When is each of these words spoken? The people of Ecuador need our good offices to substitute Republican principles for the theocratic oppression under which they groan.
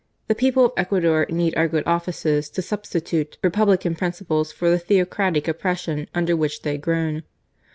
The 0.29 0.33
people 0.33 0.65
of 0.65 0.71
Ecuador 0.77 1.27
need 1.29 1.55
our 1.55 1.67
good 1.67 1.83
offices 1.85 2.49
to 2.49 2.63
substitute 2.63 3.37
Republican 3.43 3.93
principles 3.93 4.51
for 4.51 4.67
the 4.67 4.79
theocratic 4.79 5.47
oppression 5.47 6.07
under 6.15 6.35
which 6.35 6.63
they 6.63 6.79
groan. 6.79 7.21